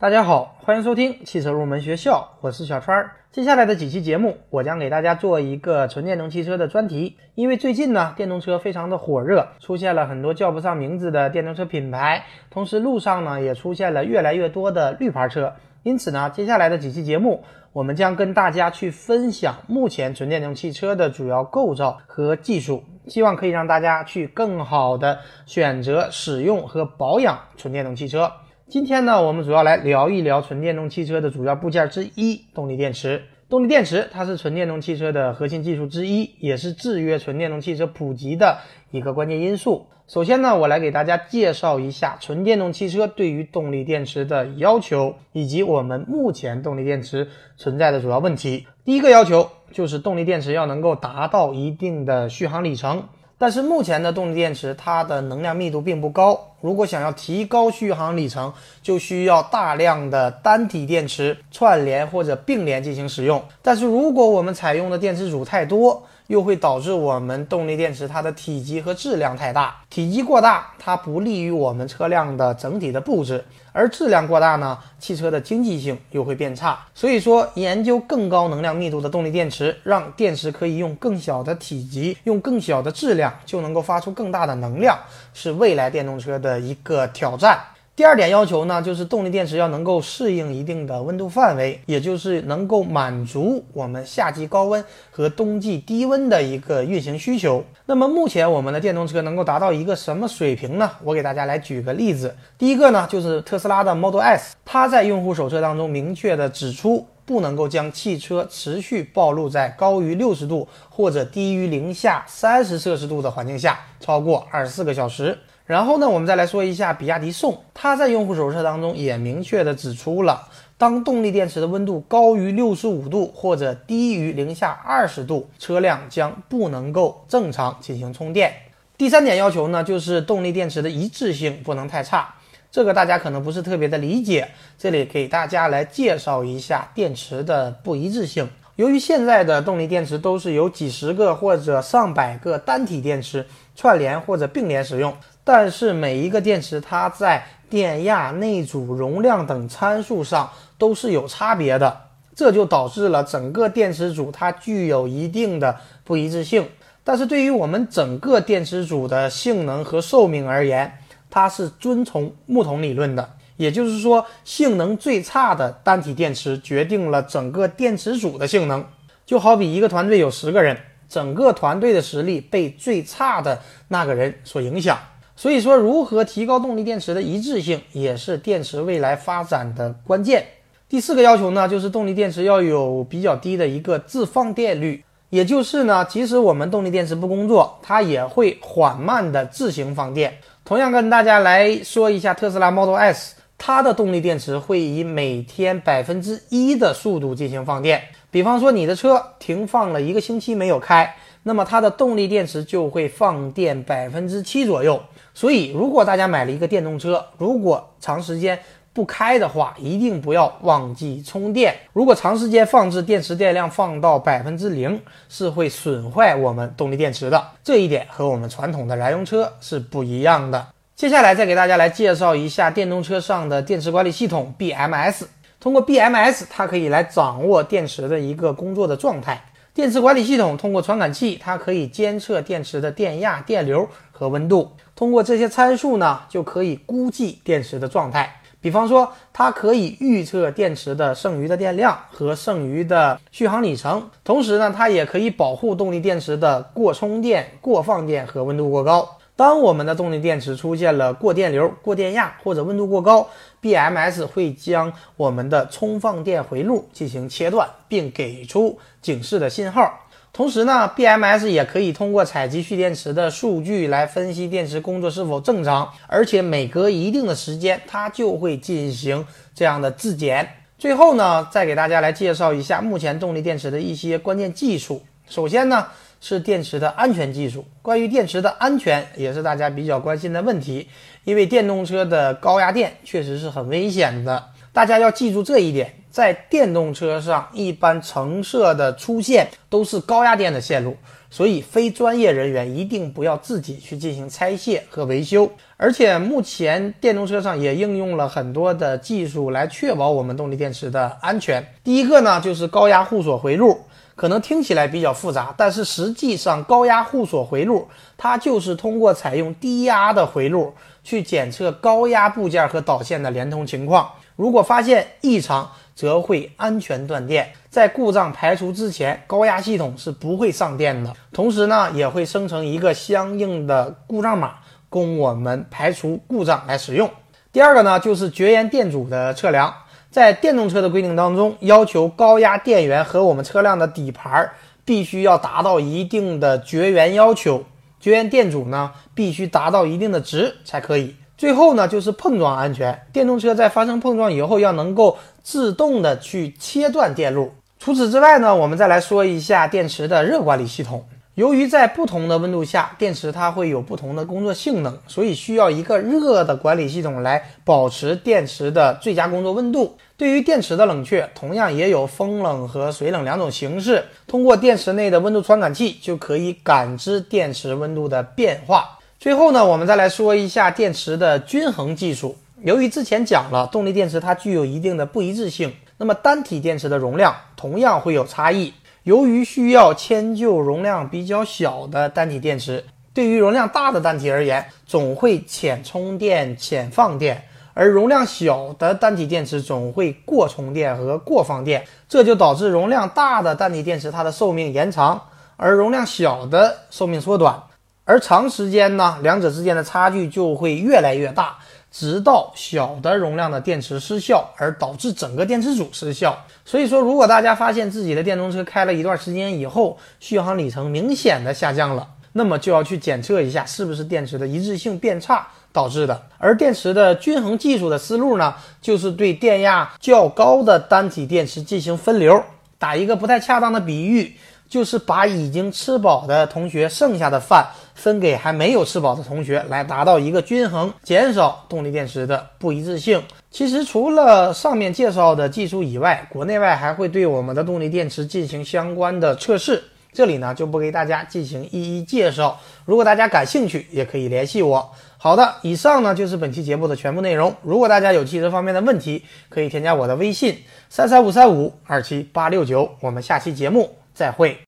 [0.00, 3.10] 大家好，欢迎收听汽车入门学校，我是小川儿。
[3.30, 7.18] 接下来的几期节目，我将给大家做一个纯电动汽车的专题。
[7.34, 15.52] 因为最近呢，电动车非常的火热，出现了很多叫不上名字的电动车品牌，同时路上呢也出现了越来越多的绿牌车。
[15.82, 17.44] 因此呢，接下来的几期节目，
[17.74, 28.32] 我们将跟大家去分享目前纯电动汽车的主要构造和技术，希望可以让大家去更好的选择使用和保养纯电动汽车。
[28.70, 33.24] 今天呢，我们主要来聊一聊纯电动汽车的主要部件之一——动力电池。
[33.48, 38.58] 动力电池它是纯电动汽车的核心技术之一，也是制约纯电动汽车普及的
[38.92, 39.88] 一个关键因素。
[40.06, 47.26] 首先呢，我来给大家介绍一下纯电动汽车对于动力电池的要求，以及我们目前动力电池
[47.56, 48.68] 存在的主要问题。
[48.84, 53.02] 第一个要求就是动力电池要能够达到一定的续航里程。
[53.40, 56.38] 但是目前的动力电池，它的能量密度并不高。
[56.60, 63.42] 如果想要提高续航里程，就需要大量的单体电池串联或者并联进行使用。
[63.62, 76.78] 但是如果我们采用的电池组太多，又会导致我们动力电池它的体积和质量太大，体积过大，它不利于我们车辆的整体的布置；而质量过大呢，汽车的经济性又会变差。
[76.94, 84.96] 所以说，研究更高能量密度的动力电池，让电池可以用更小的体积、用更小的质量就能够发出更大的能量，
[85.34, 87.58] 是未来电动车的一个挑战。
[88.00, 97.62] 第二点要求呢，就是动力电池要能够适应一定的温度范围，也就是能够满足我们夏季高温和冬季低温的一个运行需求。
[97.84, 100.90] 那么目前我们的电动车能够达到一个什么水平呢？
[101.04, 102.34] 我给大家来举个例子。
[102.56, 115.36] 第一个呢，就是特斯拉的 Model S，它在用户手册当中明确的指出，不能够将汽车持续暴露在高于六十度或者低于零下三十摄氏度的环境下超过二十四个小时。
[115.70, 128.52] 然后呢，我们再来说一下比亚迪宋，它在用户手册当中也明确的指出了，当动力电池的温度高于六十五度或者低于零下二十度，车辆将不能够正常进行充电。
[128.98, 132.34] 第三点要求呢，就是动力电池的一致性不能太差，
[132.72, 138.50] 这个大家可能不是特别的理解，这里给大家来介绍一下电池的不一致性。
[138.80, 143.44] 由于现在的动力电池都是由几十个或者上百个单体电池
[143.76, 145.14] 串联或者并联使用。
[145.44, 150.48] 但是每一个电池，它在电压、内阻、容量等参数上
[150.78, 151.94] 都是有差别的，
[152.34, 156.66] 这就导致了整个电池组它具有一定的不一致性。
[157.04, 160.90] 但是对于我们整个电池组的性能和寿命而言，
[161.28, 163.28] 它是遵从木桶理论的，
[163.60, 168.82] 也就是说，性能最差的单体电池决定了整个电池组的性能。
[169.26, 170.74] 就好比一个团队有十个人，
[171.10, 174.98] 整个团队的实力被最差的那个人所影响。
[175.36, 180.42] 所以说，如何提高动力电池的一致性，也是电池未来发展的关键。
[180.88, 190.34] 第四个要求呢，就是动力电池要有比较低的一个自放电率，也就是呢，即使我们动力电池不工作，它也会缓慢的自行放电。
[190.64, 198.02] 同样跟大家来说一下，特斯拉 Model S，它的动力电池会以每天百分之一的速度进行放电。
[198.30, 204.98] 比方说，你的车停放了一个星期没有开，那么它的动力电池就会放电百分之七左右。
[205.34, 208.58] 所以，如果大家买了一个电动车，如果长时间
[208.94, 211.76] 不开的话，一定不要忘记充电。
[211.92, 217.46] 如果长时间放置，电池电量放到百分之零，是会损坏我们动力电池的。
[217.62, 220.66] 这一点和我们传统的燃油车是不一样的。
[221.00, 225.22] 接下来再给大家来介绍一下电动车上的电池管理系统 BMS。
[225.58, 229.42] 通过 BMS，它可以来掌握电池的一个工作的状态。
[229.72, 234.70] 电池管理系统通过传感器，它可以监测电池的电压、电流和温度。
[234.94, 238.30] 通过这些参数呢，就可以估计电池的状态。
[238.60, 244.06] 比方说，它可以预测电池的剩余的电量和剩余的续航里程。
[244.22, 249.16] 同时呢，它也可以保护动力电池的过充电、过放电和温度过高。
[249.40, 253.26] 当我们的动力电池出现了过电流、过电压或者温度过高
[253.62, 259.98] ，BMS 会将我们的充放电回路进行切断，并给出警示的信号。
[260.30, 270.46] 同时呢，BMS 也可以通过采集蓄电池的数据来分析电池工作是否正常，而且每隔一定的时间，它就会进行这样的自检。
[270.76, 275.00] 最后呢，再给大家来介绍一下目前动力电池的一些关键技术。
[275.26, 275.86] 首先呢，
[276.20, 277.66] 是电池的安全技术。
[277.82, 280.88] 关于电池的安全，也是大家比较关心的问题，
[281.24, 284.50] 因为电动车的高压电确实是很危险的。
[284.72, 285.99] 大家要记住这一点。
[286.10, 290.96] 在电动车上一般橙色的出现都是高压电的线路，
[291.30, 295.50] 所以非专业人员一定不要自己去进行拆卸和维修。
[295.76, 301.64] 而且目前电动车上也应用了很多的技术来确保我们动力电池的安全。
[301.84, 303.80] 第一个呢，就是高压互锁回路。
[304.16, 314.06] 可能听起来比较复杂，但是实际上高压互锁回路，它就是通过采用低压的回路去检测高压部件和导线的连通情况。
[314.36, 317.52] 如果发现异常，则会安全断电。
[317.68, 321.12] 在故障排除之前，高压系统是不会上电的。
[321.30, 324.54] 同时呢，也会生成一个相应的故障码，
[324.88, 327.10] 供我们排除故障来使用。
[327.52, 329.74] 第二个呢，就是绝缘电阻的测量。
[330.10, 334.50] 在电动车的规定当中，要求高压电源和我们车辆的底盘
[334.86, 337.62] 必须要达到一定的绝缘要求，
[338.00, 341.14] 绝缘电阻呢必须达到一定的值才可以。
[341.38, 347.52] 最后呢就是碰撞安全，电动车在发生碰撞以后要能够自动的去切断电路。
[347.78, 351.04] 除此之外呢，我们再来说一下电池的热管理系统。
[351.34, 359.96] 由于在不同的温度下，电池它会有不同的工作性能，所以需要一个热的管理系统来保持电池的最佳工作温度。
[360.18, 364.04] 对于电池的冷却，同样也有风冷和水冷两种形式。
[364.26, 368.98] 通过电池内的温度传感器就可以感知电池温度的变化。
[369.18, 372.36] 最后呢，我们再来说一下电池的均衡技术。
[372.62, 378.74] 由于之前讲了，动力电池它具有一定的不一致性，那么单体电池的容量同样会有差异。
[379.04, 382.84] 由于需要迁就容量比较小的单体电池，
[383.14, 387.34] 对于容量大的单体而言，总会浅充电、浅放电；
[387.72, 395.18] 而容量小的单体电池总会过充电和过放电，这就导致容量大的单体电池它的寿命延长，
[395.56, 397.62] 而容量小的寿命缩短。
[398.04, 401.56] 而长时间呢，两者之间的差距就会越来越大。
[401.90, 406.38] 直到小的容量的电池失效，而导致整个电池组失效。
[406.64, 416.22] 所以说，如果大家发现自己的电动车开了一段时间以后，续航里程明显的下降了，那么就要去检测一下是不是电池的一致性变差导致的。
[416.38, 422.42] 而电池的均衡技术的思路呢，就是对电压较高的单体电池进行分流。
[422.78, 424.34] 打一个不太恰当的比喻。
[424.70, 433.20] 就是把已经吃饱的同学剩下的饭分给还没有吃饱的同学，来达到一个均衡，减少动力电池的不一致性。
[433.50, 439.82] 其实除了上面介绍的技术以外，国内外还会对我们的动力电池进行相关的测试，
[440.12, 442.56] 这里呢就不给大家进行一一介绍。
[442.84, 444.88] 如果大家感兴趣，也可以联系我。
[445.18, 447.52] 好的，以上呢就是本期节目的全部内容。
[447.62, 450.56] 如果大家有汽车方面的问题，可以添加我的微信
[450.88, 452.88] 三三五三五二七八六九。
[453.00, 453.96] 我们下期节目。
[454.12, 454.58] 再会。